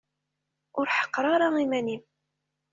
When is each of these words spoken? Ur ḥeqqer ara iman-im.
Ur 0.79 0.87
ḥeqqer 0.97 1.25
ara 1.33 1.47
iman-im. 1.63 2.03